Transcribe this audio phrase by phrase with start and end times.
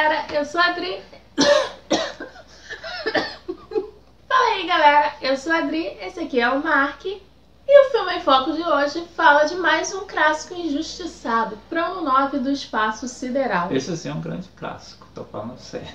[0.00, 1.02] galera, eu sou a Adri.
[4.26, 7.04] Fala aí galera, eu sou a Adri, esse aqui é o Mark.
[7.04, 12.38] E o filme em foco de hoje fala de mais um clássico injustiçado, Promo 9
[12.38, 13.70] do Espaço Sideral.
[13.70, 15.86] Esse sim é um grande clássico, tô falando sério.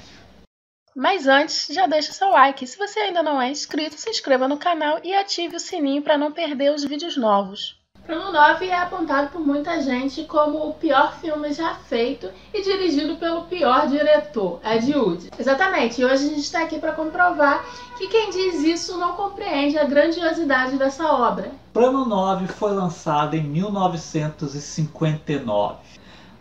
[0.96, 2.66] Mas antes, já deixa seu like.
[2.66, 6.18] Se você ainda não é inscrito, se inscreva no canal e ative o sininho para
[6.18, 7.84] não perder os vídeos novos.
[8.06, 13.16] Prono 9 é apontado por muita gente como o pior filme já feito e dirigido
[13.16, 15.32] pelo pior diretor, Ed Wood.
[15.40, 17.66] Exatamente, e hoje a gente está aqui para comprovar
[17.98, 21.50] que quem diz isso não compreende a grandiosidade dessa obra.
[21.74, 25.78] Plano 9 foi lançado em 1959.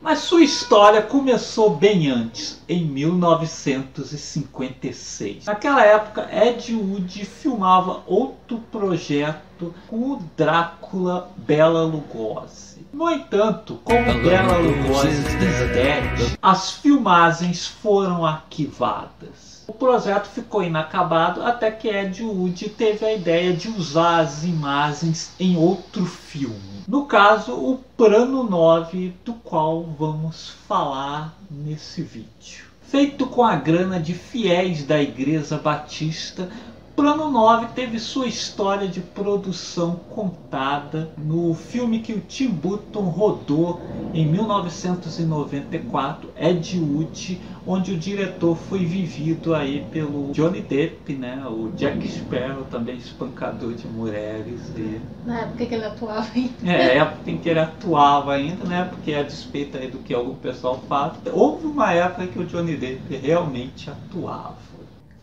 [0.04, 5.46] Mas sua história começou bem antes, em 1956.
[5.46, 12.86] Naquela época, Ed Wood filmava outro projeto com o Drácula Bela Lugosi.
[12.92, 19.64] No entanto, como Bela Lugosi despede, as filmagens foram arquivadas.
[19.66, 25.32] O projeto ficou inacabado até que Ed Wood teve a ideia de usar as imagens
[25.40, 26.73] em outro filme.
[26.86, 32.66] No caso, o Plano 9, do qual vamos falar nesse vídeo.
[32.82, 36.50] Feito com a grana de fiéis da Igreja Batista,
[36.96, 43.80] Plano 9 teve sua história de produção contada no filme que o Tim Burton rodou
[44.14, 51.72] em 1994, Ed Wood, onde o diretor foi vivido aí pelo Johnny Depp, né, o
[51.74, 54.60] Jack Sparrow, também espancador de mulheres.
[54.76, 55.00] E...
[55.26, 56.54] Na época que ele atuava ainda.
[56.64, 60.36] É, época em que ele atuava ainda, né, porque a despeito aí do que algum
[60.36, 64.73] pessoal fala, houve uma época que o Johnny Depp realmente atuava.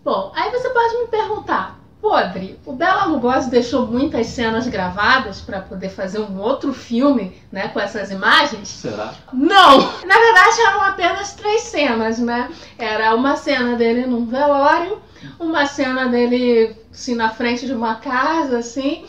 [0.03, 5.61] Bom, aí você pode me perguntar, Podre, o Bela Lugosi deixou muitas cenas gravadas para
[5.61, 8.67] poder fazer um outro filme, né, com essas imagens?
[8.67, 9.13] Será?
[9.31, 9.77] Não!
[10.03, 12.49] Na verdade eram apenas três cenas, né?
[12.79, 14.99] Era uma cena dele num velório,
[15.39, 19.05] uma cena dele assim na frente de uma casa, assim,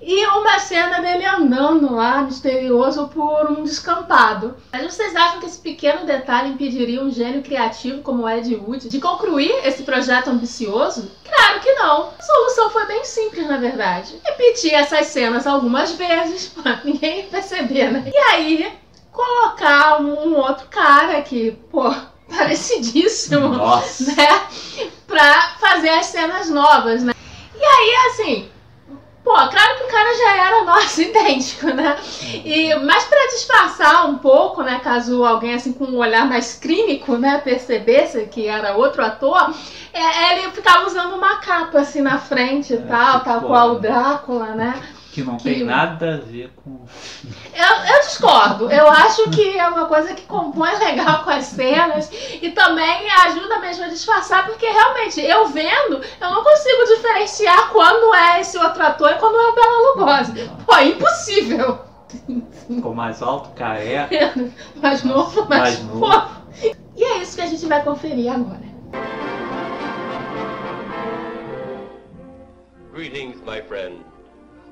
[0.00, 4.56] e uma cena dele andando lá, misterioso, por um descampado.
[4.72, 9.00] Mas vocês acham que esse pequeno detalhe impediria um gênio criativo como Ed Wood de
[9.00, 11.10] concluir esse projeto ambicioso?
[11.24, 12.10] Claro que não.
[12.18, 14.20] A solução foi bem simples, na verdade.
[14.24, 18.10] Repetir essas cenas algumas vezes, pra ninguém perceber, né?
[18.12, 18.72] E aí,
[19.12, 21.92] colocar um outro cara que, pô,
[22.28, 24.14] parecidíssimo, Nossa.
[24.14, 24.46] né?
[25.06, 27.14] Pra fazer as cenas novas, né?
[27.58, 28.48] E aí, assim,
[29.26, 31.98] Pô, claro que o cara já era nosso idêntico, né?
[32.44, 37.16] E, mas para disfarçar um pouco, né, caso alguém assim com um olhar mais clínico,
[37.18, 39.52] né, percebesse que era outro ator,
[39.92, 43.70] é, ele ficava usando uma capa assim na frente e É, tal, que tal qual
[43.72, 44.80] o Drácula, né?
[45.16, 46.84] Que não Que- tem nada a ver com.
[47.54, 48.70] Eu, eu discordo.
[48.70, 52.10] Eu acho que é uma coisa que compõe legal com as cenas
[52.42, 58.14] e também ajuda mesmo a disfarçar, porque realmente eu vendo, eu não consigo diferenciar quando
[58.14, 60.50] é esse outro ator e quando é o Bela Lugosi.
[60.66, 61.78] Pô, é impossível.
[62.68, 64.34] Ficou mais alto, careca.
[64.82, 66.00] mais novo, mais, Mais novo.
[66.12, 66.76] fofo.
[66.94, 68.66] E é isso que a gente vai conferir agora.
[72.92, 74.04] Greetings, my friend.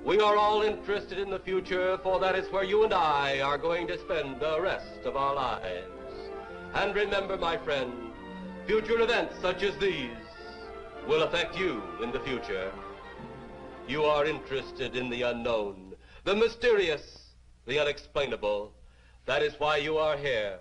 [0.04, 3.56] We are all interested in the future, for that is where you and I are
[3.56, 5.88] going to spend the rest of our lives.
[6.74, 8.12] And remember, my friend,
[8.66, 10.10] future events such as these
[11.08, 12.70] will affect you in the future.
[13.88, 15.94] You are interested in the unknown,
[16.24, 17.30] the mysterious,
[17.64, 18.74] the unexplainable.
[19.24, 20.58] That is why you are here.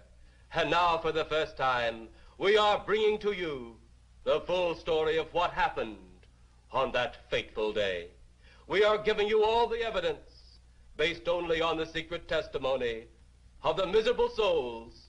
[0.53, 3.75] And now, for the first time, we are bringing to you
[4.23, 5.97] the full story of what happened
[6.71, 8.07] on that fateful day.
[8.67, 10.59] We are giving you all the evidence
[10.95, 13.05] based only on the secret testimony
[13.61, 15.07] of the miserable souls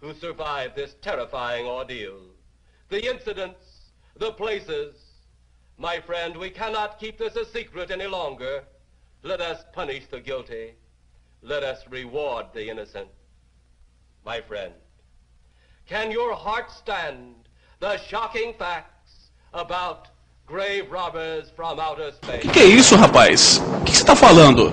[0.00, 2.20] who survived this terrifying ordeal.
[2.88, 4.94] The incidents, the places.
[5.78, 8.64] My friend, we cannot keep this a secret any longer.
[9.22, 10.74] Let us punish the guilty.
[11.42, 13.08] Let us reward the innocent.
[14.24, 14.72] My friend,
[15.86, 17.34] can your heart stand
[17.80, 20.08] the shocking facts about
[20.46, 22.48] grave robbers from outer space?
[22.48, 23.60] Que é isso, rapaz?
[23.80, 24.72] O que você tá falando?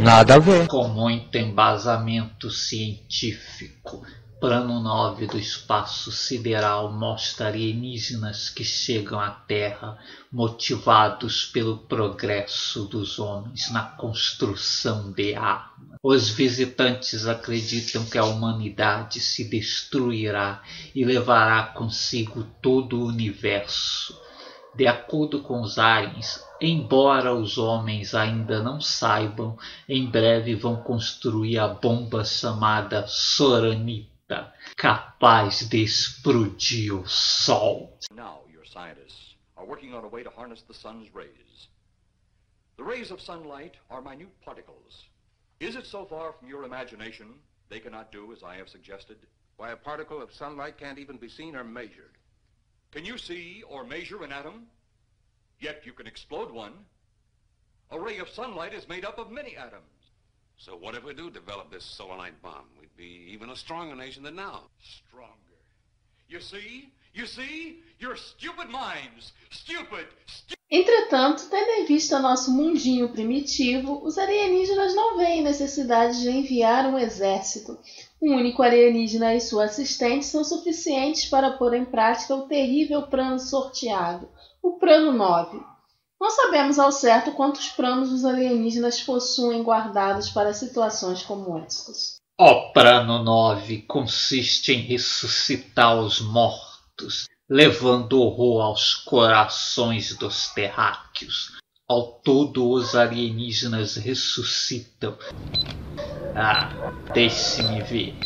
[0.00, 0.66] Nada a ver.
[0.66, 4.04] com muito embasamento científico.
[4.40, 9.96] Plano 9 do espaço sideral mostra alienígenas que chegam à Terra
[10.30, 15.96] motivados pelo progresso dos homens na construção de armas.
[16.02, 20.60] Os visitantes acreditam que a humanidade se destruirá
[20.94, 24.23] e levará consigo todo o universo.
[24.74, 29.56] De acordo com os aliens, embora os homens ainda não saibam,
[29.88, 34.14] em breve vão construir a bomba chamada Soranita.
[34.76, 37.98] capaz de explodir o Sol.
[38.10, 41.68] Now your scientists are working on a way to harness the sun's rays.
[42.76, 45.08] The rays of sunlight are minute particles.
[45.60, 47.34] Is it so far from your imagination
[47.68, 49.18] they cannot do as I have suggested?
[49.56, 52.18] Why, a particle of sunlight can't even be seen or measured.
[52.94, 54.68] Can you see or measure an atom?
[55.58, 56.72] Yet you can explode one.
[57.90, 59.82] A ray of sunlight is made up of many atoms.
[60.58, 62.66] So what if we do develop this solanite bomb?
[62.80, 64.62] We'd be even a stronger nation than now.
[65.08, 65.34] Stronger.
[66.28, 66.92] You see?
[67.12, 67.80] You see?
[67.98, 69.32] Your stupid minds.
[69.50, 70.06] Stupid.
[70.26, 76.86] Stu Entretanto, tendo em vista nosso mundinho primitivo, os alienígenas não veem necessidade de enviar
[76.86, 77.78] um exército.
[78.24, 83.38] Um único alienígena e sua assistente são suficientes para pôr em prática o terrível plano
[83.38, 84.30] sorteado,
[84.62, 85.60] o Plano 9.
[86.18, 92.16] Não sabemos ao certo quantos planos os alienígenas possuem guardados para situações como estas.
[92.40, 101.52] O Plano 9 consiste em ressuscitar os mortos, levando horror aos corações dos terráqueos.
[101.86, 105.14] Ao todo, os alienígenas ressuscitam.
[106.36, 108.16] Ah, deixe-me ver.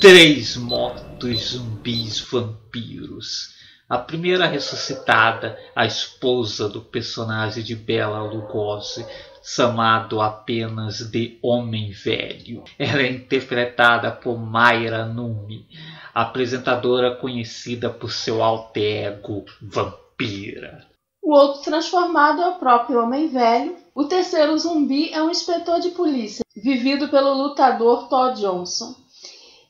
[0.00, 3.54] Três mortos zumbis vampiros.
[3.86, 9.06] A primeira ressuscitada, a esposa do personagem de Bela Lugosi,
[9.44, 12.64] chamado apenas de Homem Velho.
[12.78, 15.68] Ela é interpretada por Mayra Numi,
[16.14, 20.91] apresentadora conhecida por seu alter ego Vampira.
[21.22, 23.76] O outro transformado é o próprio Homem Velho.
[23.94, 28.94] O terceiro zumbi é um inspetor de polícia, vivido pelo lutador Todd Johnson.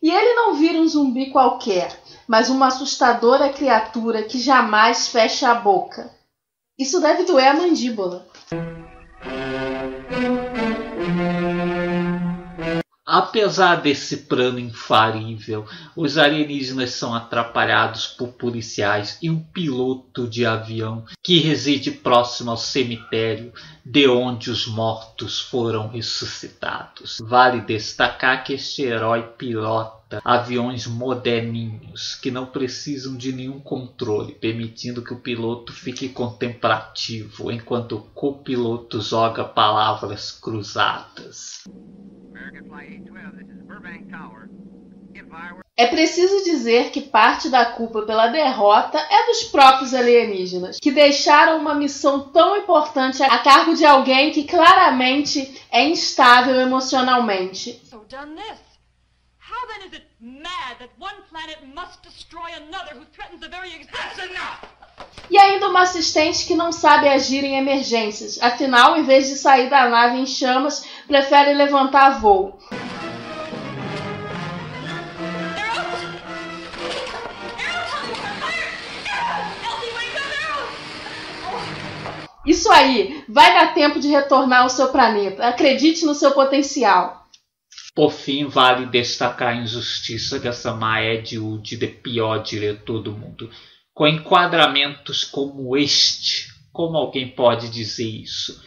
[0.02, 1.94] E ele não vira um zumbi qualquer,
[2.26, 6.10] mas uma assustadora criatura que jamais fecha a boca.
[6.78, 8.26] Isso deve doer a mandíbula.
[13.12, 21.04] Apesar desse plano infalível, os alienígenas são atrapalhados por policiais e um piloto de avião
[21.22, 23.52] que reside próximo ao cemitério
[23.84, 27.18] de onde os mortos foram ressuscitados.
[27.20, 35.04] Vale destacar que este herói pilota aviões moderninhos que não precisam de nenhum controle, permitindo
[35.04, 41.62] que o piloto fique contemplativo enquanto o copiloto joga palavras cruzadas.
[45.76, 51.58] É preciso dizer que parte da culpa pela derrota é dos próprios alienígenas, que deixaram
[51.58, 57.80] uma missão tão importante a cargo de alguém que claramente é instável emocionalmente.
[57.84, 58.02] So.
[59.44, 63.72] How then is it mad that one planet must destroy another who threatens the very
[63.74, 64.30] existence?
[64.30, 64.62] enough!
[65.28, 69.68] E ainda uma assistente que não sabe agir em emergências, afinal, em vez de sair
[69.68, 72.56] da nave em chamas, prefere levantar voo.
[82.46, 85.48] Isso aí, vai dar tempo de retornar ao seu planeta.
[85.48, 87.21] Acredite no seu potencial.
[87.94, 93.50] Por fim, vale destacar a injustiça dessa Maed Wood de pior diretor do mundo,
[93.92, 96.50] com enquadramentos como este.
[96.72, 98.62] Como alguém pode dizer isso?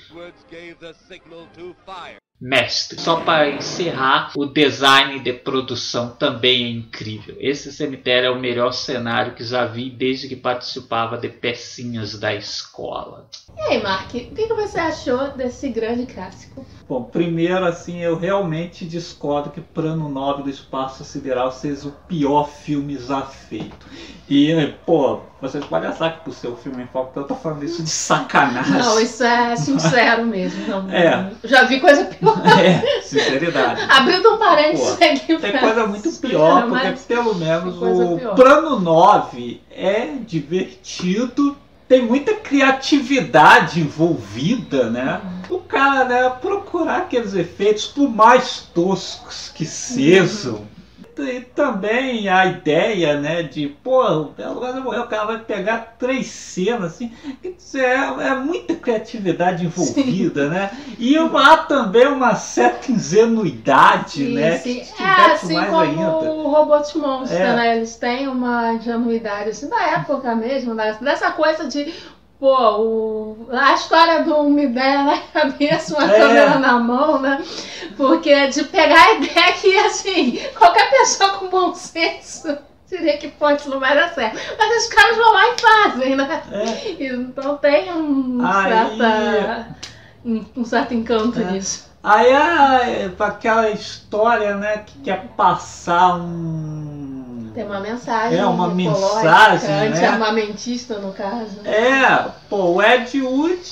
[2.39, 7.35] Mestre, só para encerrar, o design de produção também é incrível.
[7.39, 12.35] Esse cemitério é o melhor cenário que já vi desde que participava de pecinhas da
[12.35, 13.29] escola.
[13.57, 16.65] E aí, Mark, o que você achou desse grande clássico?
[16.87, 22.47] Bom, primeiro, assim, eu realmente discordo que Plano 9 do Espaço Sideral seja o pior
[22.47, 23.87] filme já feito.
[24.29, 24.53] E,
[24.85, 27.81] pô, vocês podem achar que por ser o filme em foco, eu tô falando isso
[27.81, 28.73] de sacanagem.
[28.73, 30.67] Não, isso é sincero mesmo.
[30.67, 31.31] Não, É.
[31.43, 32.35] Já vi coisa pior.
[32.59, 33.81] É, sinceridade.
[33.89, 38.17] Abrindo um parênteses Pô, aqui Tem pra- coisa muito pior, porque mas- pelo menos o
[38.19, 38.35] pior.
[38.35, 41.55] Plano 9 é divertido,
[41.87, 45.21] tem muita criatividade envolvida, né?
[45.49, 50.67] O cara, né, procurar aqueles efeitos, por mais toscos que sejam.
[51.17, 55.95] E também a ideia, né, de, pô, o Belo Lugosi morreu, o cara vai pegar
[55.97, 57.11] três cenas, assim,
[57.75, 60.71] é, é muita criatividade envolvida, né?
[60.99, 64.57] E há também uma certa ingenuidade, né?
[64.57, 64.93] Sim, que sim.
[64.93, 66.09] te É assim mais como ainda.
[66.09, 67.55] o Robot Monster, É.
[67.55, 67.75] né?
[67.77, 70.97] Eles têm uma ingenuidade assim da época mesmo, né?
[71.01, 71.93] dessa coisa de.
[72.37, 76.19] Pô, o- a história do uma ideia na cabeça, uma É.
[76.19, 77.41] câmera na mão, né?
[77.97, 83.69] Porque de pegar a ideia que, assim, qualquer pessoa com bom senso diria que isso
[83.69, 84.39] não vai dar certo.
[84.57, 86.43] Mas os caras vão lá e fazem, né?
[86.51, 87.05] É.
[87.05, 89.77] Então tem um, Aí- certa,
[90.25, 91.51] um certo encanto É.
[91.51, 91.85] nisso.
[92.03, 98.37] Aí é aquela história, né, que quer passar um Tem uma mensagem.
[98.37, 99.87] É, uma mensagem, né?
[99.87, 101.61] Anti-armamentista, no caso.
[101.65, 103.71] É, pô, o Ed Wood,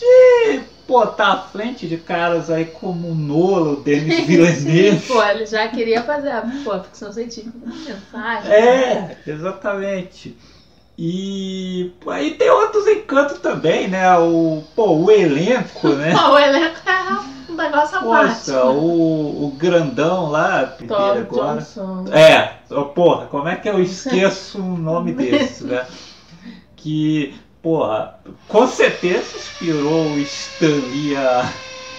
[0.88, 5.08] pô, tá à frente de caras aí como o Nolan, o Denis Villeneuve.
[5.08, 8.52] pô, ele já queria fazer a pô, ficção científica com mensagem.
[8.52, 10.38] É, exatamente.
[10.98, 14.16] E aí tem outros encantos também, né?
[14.18, 16.13] O, pô, o elenco, né?
[16.13, 18.46] Pô, o elenco é um negócio à parte.
[18.46, 21.58] Poxa, o, o grandão lá, Tom agora.
[21.58, 22.06] Johnson.
[22.12, 25.86] É, oh, porra, como é que eu esqueço um nome desse, né?
[26.75, 31.50] Que, porra, com certeza inspirou o Stan Lee a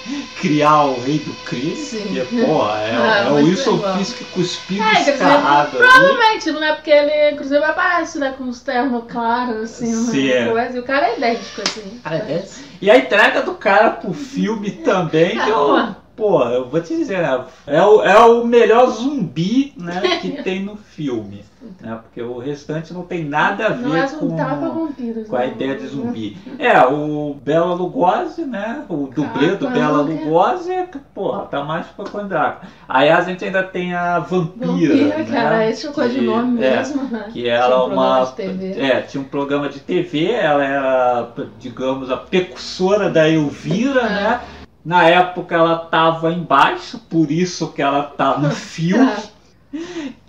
[0.39, 1.75] criar o Rei do Crime.
[1.75, 2.27] Sim.
[2.29, 3.79] Que, porra, é, Ah, é o Wilson.
[3.97, 6.75] Fisk cuspindo É, dizer, escarrado provavelmente, né?
[6.75, 10.47] Porque ele, inclusive, aparece né, com os ternos claros, assim, é.
[10.51, 10.77] coisa.
[10.77, 12.01] E o cara é idêntico, assim.
[12.05, 12.45] Ah, é?
[12.83, 17.23] E a entrega do cara pro filme também, que eu, pô, eu vou te dizer,
[17.23, 17.45] né?
[17.67, 21.43] É o, é o melhor zumbi né, que tem no filme.
[21.81, 25.29] Né, porque o restante não tem nada a ver Não é com, com vampiros.
[25.29, 25.49] com a né?
[25.49, 26.37] ideia de zumbi.
[26.59, 28.85] É, o Bela Lugosi, né?
[28.89, 29.71] O dublê do Caramba.
[29.71, 30.73] Bela Lugosi,
[31.15, 32.71] porra, tá mais pra com Drácula.
[32.89, 34.67] Aí a gente ainda tem a Vampira.
[34.97, 37.29] Vampira, né, era esse o que- codinome é, mesmo, né?
[37.33, 38.33] que era um programa uma.
[38.57, 38.81] de.
[38.81, 41.29] É, tinha um programa de TV, ela era,
[41.59, 44.09] digamos, a precursora da Elvira, É.
[44.11, 44.41] né?
[44.85, 49.11] Na época ela tava embaixo, por isso que ela tá no filme.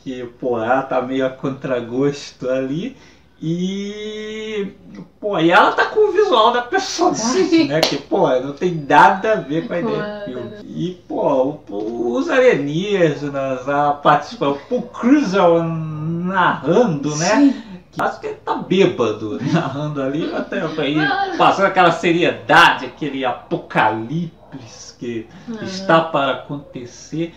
[0.05, 2.95] Que, pô, ela tá meio a contragosto ali.
[3.41, 4.67] E.
[5.19, 7.81] Pô, e ela tá com o visual da personagem, né?
[7.81, 10.51] Que, pô, não tem nada a ver com a ideia do filme.
[10.63, 17.25] E, pô, os alienígenas, a participação, o Cruiser narrando, né?
[17.35, 17.63] Sim.
[17.97, 20.97] Acho que ele tá bêbado narrando ali, até aí,
[21.35, 25.63] passando aquela seriedade, aquele apocalipse que Ah.
[25.63, 27.33] está para acontecer.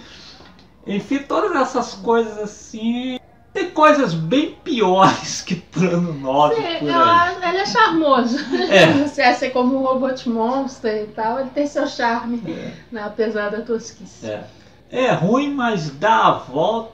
[0.88, 3.18] Enfim, todas essas coisas assim.
[3.52, 7.09] Tem coisas bem piores que Plano 9 Sim, por eu aí.
[7.11, 8.38] acho- ele é charmoso.
[8.71, 9.07] É.
[9.09, 12.73] Se assim como o Robot Monster e tal, ele tem seu charme, É.
[12.92, 14.26] né, apesar da tosquice.
[14.26, 14.45] É.
[14.90, 16.92] É ruim, mas dá a volta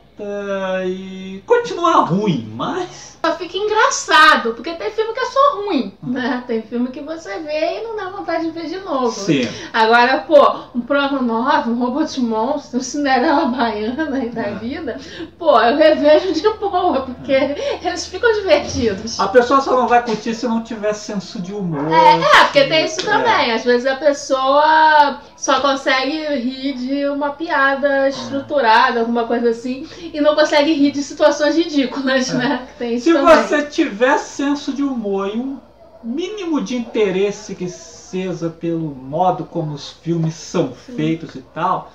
[0.86, 3.14] e continua ruim, mas.
[3.24, 6.44] Só fica engraçado, porque tem filme que é só ruim, né?
[6.46, 9.10] Tem filme que você vê e não dá vontade de ver de novo.
[9.12, 9.48] Sim.
[9.72, 14.54] Agora, pô, um Plano 9, um Robot Monster, um Cinderela Baiana aí da É.
[14.56, 15.00] vida,
[15.38, 17.32] pô, eu revejo de boa, porque
[17.82, 19.18] eles ficam divertidos.
[19.18, 21.90] A pessoa só não vai curtir se não tiver senso de humor.
[21.90, 23.04] É, porque tem isso É.
[23.04, 23.52] também.
[23.52, 30.20] Às vezes a pessoa só consegue rir de uma piada estruturada, alguma coisa assim, e
[30.20, 32.66] não consegue rir de situações ridículas, né?
[32.78, 33.42] Tem isso Se também.
[33.42, 35.58] você tiver senso de humor e um
[36.02, 41.90] mínimo de interesse que seja pelo modo como os filmes são feitos e tal,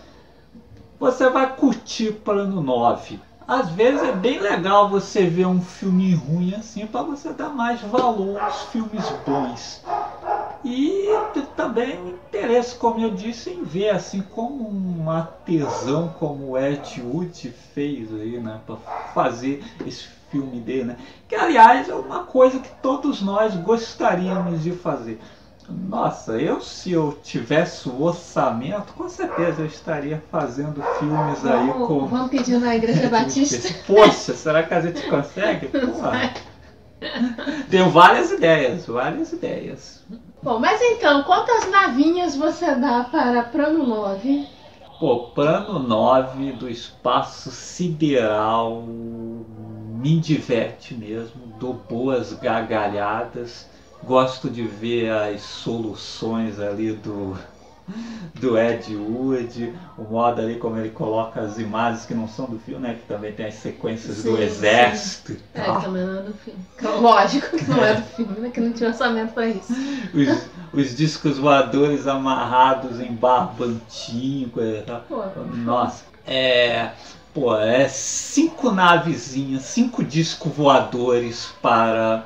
[1.00, 3.20] você vai curtir Plano 9.
[3.48, 7.82] Às vezes é bem legal você ver um filme ruim assim para você dar mais
[7.82, 9.82] valor aos filmes bons.
[10.64, 11.08] E
[11.56, 17.02] também o interesse, como eu disse, em ver assim como um artesão como o Ed
[17.02, 18.76] Wood fez aí, né, para
[19.14, 20.98] fazer esse filme dele, né?
[21.28, 25.20] Que aliás é uma coisa que todos nós gostaríamos de fazer.
[25.68, 31.88] Nossa, eu se eu tivesse o orçamento, com certeza eu estaria fazendo filmes aí Vamos,
[31.88, 33.74] com vamos pedir na Igreja Batista.
[33.86, 35.68] Poxa, será que a gente consegue?
[35.78, 36.34] Porra.
[37.70, 40.04] Tenho várias ideias, várias ideias.
[40.42, 44.48] Bom, mas então, quantas navinhas você dá para Plano 9?
[45.00, 48.84] Pô, plano 9 do espaço sideral
[50.00, 53.70] me diverte mesmo, dou boas gargalhadas,
[54.04, 57.38] gosto de ver as soluções ali do,
[58.36, 62.60] do Ed Wood, o modo ali como ele coloca as imagens que não são do
[62.60, 62.94] filme, né?
[62.96, 66.34] Que também tem as sequências do Sim, exército e É, que também não é do
[66.34, 66.60] filme.
[66.82, 68.50] Lógico que não é do filme, né?
[68.50, 69.74] Que não tinha orçamento pra isso.
[70.14, 75.02] Os, os discos voadores amarrados em barbantinho, coisa e tal.
[75.08, 75.24] Pô,
[75.64, 76.92] Nossa, é.
[77.34, 82.26] Pô, é cinco navezinhas, cinco discos voadores para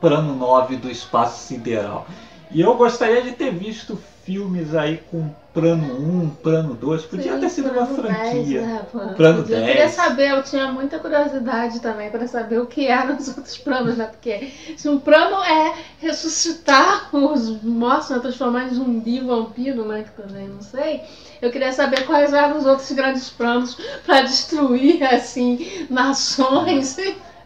[0.00, 2.06] Plano 9 do Espaço Sideral.
[2.50, 7.40] E eu gostaria de ter visto filmes aí com Plano 1, Plano 2, podia sim,
[7.40, 8.60] ter sido uma Plano 10, franquia.
[8.60, 8.86] né?
[9.16, 9.90] Plano Eu queria 10.
[9.92, 14.04] saber, eu tinha muita curiosidade também para saber o que eram os outros planos, né?
[14.04, 18.18] Porque se um plano é ressuscitar os mortos, né?
[18.18, 20.04] transformar em zumbi, vampiro, né?
[20.04, 21.00] Que também não sei.
[21.40, 26.98] Eu queria saber quais eram os outros grandes planos para destruir, assim, nações.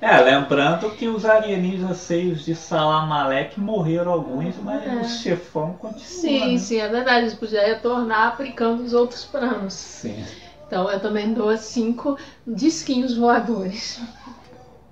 [0.03, 4.97] É, lembrando que os alienígenas cheios de Salamalek morreram alguns, mas É.
[4.97, 6.05] o chefão continua.
[6.05, 6.59] Sim, né?
[6.59, 7.27] sim, é verdade.
[7.29, 9.75] Isso podia retornar aplicando os outros planos.
[9.75, 10.27] Sim.
[10.67, 14.01] Então eu também dou cinco disquinhos voadores.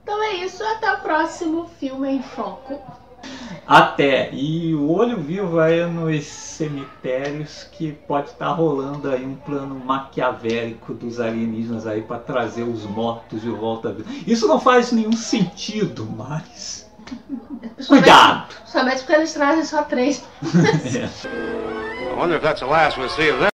[0.04, 2.80] Então é isso, até o próximo filme em foco.
[3.66, 4.30] Até.
[4.32, 10.94] E o olho vivo aí nos cemitérios que pode estar rolando aí um plano maquiavélico
[10.94, 14.08] dos alienígenas aí para trazer os mortos de volta à vida.
[14.26, 16.90] Isso não faz nenhum sentido, mas.
[17.86, 18.54] Cuidado!
[18.66, 20.24] Somente porque eles trazem só três.
[20.42, 23.49] I wonder if that's the last we'll see of them.